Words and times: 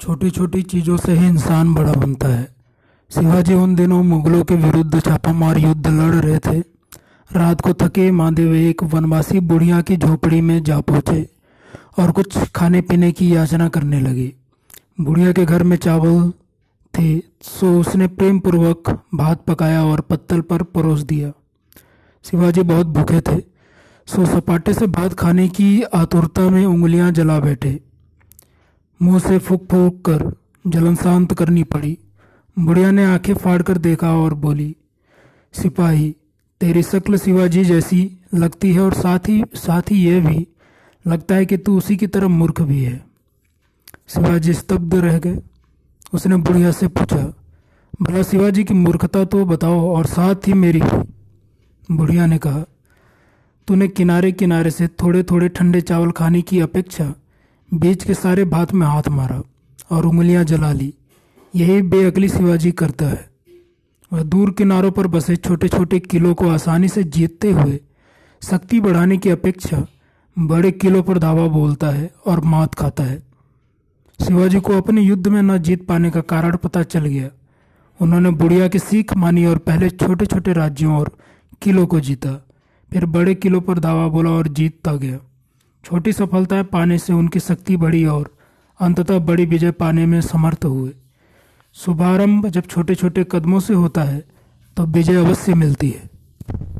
छोटी 0.00 0.30
छोटी 0.30 0.62
चीज़ों 0.62 0.96
से 0.96 1.12
ही 1.12 1.26
इंसान 1.26 1.74
बड़ा 1.74 1.92
बनता 1.92 2.28
है। 2.28 2.46
शिवाजी 3.10 3.54
उन 3.54 3.74
दिनों 3.74 4.02
मुगलों 4.02 4.42
के 4.44 4.54
विरुद्ध 4.54 5.00
छापामार 5.00 5.58
युद्ध 5.58 5.86
लड़ 5.86 6.14
रहे 6.14 6.38
थे। 6.38 6.58
रात 7.30 7.60
को 7.60 7.72
थके 7.72 8.10
मांदे 8.10 8.42
हुए 8.42 8.68
एक 8.68 8.82
वनवासी 8.84 9.40
बुढ़िया 9.40 9.80
की 9.80 9.96
झोपड़ी 9.96 10.40
में 10.40 10.62
जा 10.62 10.78
पहुँचे 10.80 11.28
और 11.98 12.10
कुछ 12.10 12.38
खाने 12.50 12.80
पीने 12.80 13.10
की 13.12 13.34
याचना 13.34 13.68
करने 13.68 14.00
लगे। 14.00 14.32
बुढ़िया 15.00 15.32
के 15.32 15.44
घर 15.44 15.62
में 15.62 15.76
चावल 15.76 16.30
थे, 16.94 17.18
सो 17.42 17.78
उसने 17.80 18.06
प्रेम 18.06 18.38
पूर्वक 18.38 18.90
भात 19.14 19.44
पकाया 19.46 19.84
और 19.84 20.00
पत्तल 20.00 20.40
पर 20.40 20.62
परोस 20.62 21.02
दिया। 21.02 21.32
शिवाजी 22.24 22.62
बहुत 22.62 22.86
भूखे 22.86 23.20
थे, 23.20 23.40
सो 24.08 24.26
सपाटे 24.26 24.74
से 24.74 24.86
भात 24.86 25.14
खाने 25.14 25.48
की 25.48 25.82
आतुरता 25.82 26.48
में 26.50 26.64
उंगलियाँ 26.66 27.10
जला 27.12 27.38
बैठे। 27.40 27.87
मुँह 29.00 29.18
से 29.18 29.38
फूक 29.38 29.66
फूक 29.70 30.04
कर 30.04 30.24
जलन 30.66 30.94
शांत 30.94 31.32
करनी 31.34 31.62
पड़ी। 31.64 31.96
बुढ़िया 32.56 32.90
ने 32.90 33.04
आँखें 33.04 33.34
फाड़ 33.34 33.60
कर 33.62 33.78
देखा 33.78 34.10
और 34.12 34.34
बोली, 34.34 34.74
सिपाही, 35.54 36.14
तेरी 36.60 36.82
शक्ल 36.82 37.16
शिवाजी 37.16 37.64
जैसी 37.64 38.00
लगती 38.34 38.72
है 38.72 38.80
और 38.80 38.94
साथ 38.94 39.28
ही 39.28 39.42
साथ 39.54 39.90
ही 39.90 40.04
यह 40.06 40.26
भी 40.26 40.46
लगता 41.06 41.34
है 41.34 41.46
कि 41.46 41.56
तू 41.56 41.76
उसी 41.78 41.96
की 41.96 42.06
तरह 42.06 42.28
मूर्ख 42.28 42.60
भी 42.62 42.82
है। 42.84 42.96
शिवाजी 44.08 44.54
स्तब्ध 44.54 44.94
रह 44.94 45.18
गए। 45.18 45.38
उसने 46.14 46.36
बुढ़िया 46.36 46.70
से 46.70 46.88
पूछा, 46.88 47.22
भला 48.02 48.22
शिवाजी 48.22 48.64
की 48.64 48.74
मूर्खता 48.74 49.24
तो 49.24 49.44
बताओ 49.44 49.80
और 49.90 50.06
साथ 50.06 50.48
ही 50.48 50.52
मेरी 50.54 50.82
बुढ़िया 51.90 52.26
ने 52.26 52.38
कहा, 52.38 52.64
तूने 53.68 53.88
किनारे 53.88 54.32
किनारे 54.32 54.70
से 54.70 54.88
थोड़े 54.88 55.22
थोड़े 55.22 55.48
ठंडे 55.48 55.80
चावल 55.80 56.10
खाने 56.10 56.42
की 56.42 56.60
अपेक्षा 56.60 57.12
बीच 57.74 58.04
के 58.04 58.14
सारे 58.14 58.44
भात 58.44 58.72
में 58.72 58.86
हाथ 58.86 59.08
मारा 59.08 59.42
और 59.90 60.06
उंगलियाँ 60.06 60.44
जला 60.44 60.72
ली। 60.72 60.94
यही 61.54 61.82
बेअकली 61.82 62.28
शिवाजी 62.28 62.70
करता 62.72 63.06
है। 63.06 63.28
वह 64.12 64.22
दूर 64.22 64.50
किनारों 64.50 64.90
पर 64.90 65.06
बसे 65.06 65.36
छोटे 65.36 65.68
छोटे 65.68 65.98
किलों 66.00 66.34
को 66.34 66.48
आसानी 66.48 66.88
से 66.88 67.04
जीतते 67.04 67.50
हुए 67.50 67.80
शक्ति 68.42 68.80
बढ़ाने 68.80 69.16
की 69.16 69.30
अपेक्षा 69.30 69.86
बड़े 70.38 70.70
किलो 70.72 71.02
पर 71.02 71.18
धावा 71.18 71.46
बोलता 71.46 71.90
है 71.90 72.10
और 72.26 72.40
मात 72.40 72.74
खाता 72.74 73.02
है। 73.02 73.22
शिवाजी 74.20 74.60
को 74.60 74.76
अपने 74.76 75.00
युद्ध 75.00 75.28
में 75.28 75.42
न 75.42 75.58
जीत 75.58 75.86
पाने 75.86 76.10
का 76.10 76.20
कारण 76.20 76.56
पता 76.56 76.82
चल 76.82 77.06
गया। 77.06 77.28
उन्होंने 78.00 78.30
बुढ़िया 78.30 78.68
की 78.68 78.78
सीख 78.78 79.16
मानी 79.16 79.44
और 79.46 79.58
पहले 79.58 79.90
छोटे 79.90 80.26
छोटे 80.26 80.52
राज्यों 80.52 80.96
और 80.96 81.16
किलों 81.62 81.86
को 81.86 82.00
जीता, 82.00 82.32
फिर 82.92 83.06
बड़े 83.06 83.34
किलों 83.34 83.60
पर 83.60 83.78
धावा 83.78 84.08
बोला 84.08 84.30
और 84.30 84.48
जीतता 84.48 84.94
गया। 84.94 85.18
छोटी 85.88 86.12
सफलताएँ 86.12 86.64
पाने 86.64 86.98
से 86.98 87.12
उनकी 87.12 87.40
शक्ति 87.40 87.76
बढ़ी 87.76 88.04
और 88.04 88.30
अंततः 88.80 89.18
बड़ी 89.18 89.44
विजय 89.46 89.70
पाने 89.70 90.04
में 90.06 90.20
समर्थ 90.20 90.64
हुए। 90.64 90.90
शुभारंभ 91.76 92.46
जब 92.46 92.66
छोटे 92.66 92.94
छोटे 92.94 93.24
कदमों 93.24 93.60
से 93.60 93.74
होता 93.74 94.02
है 94.02 94.18
तो 94.76 94.84
विजय 94.86 95.16
अवश्य 95.16 95.54
मिलती 95.54 95.88
है। 95.90 96.17